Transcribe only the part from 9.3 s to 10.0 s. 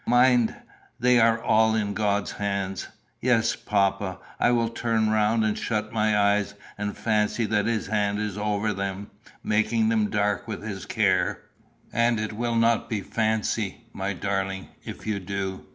making